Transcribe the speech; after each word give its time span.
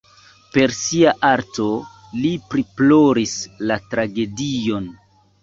Per 0.53 0.71
sia 0.77 1.11
arto 1.27 1.65
li 2.21 2.31
priploris 2.55 3.37
la 3.73 3.79
tragedion. 3.93 4.91